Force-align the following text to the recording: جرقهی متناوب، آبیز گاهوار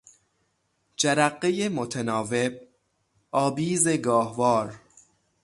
جرقهی 0.95 1.69
متناوب، 1.69 2.53
آبیز 3.31 3.87
گاهوار 3.87 4.79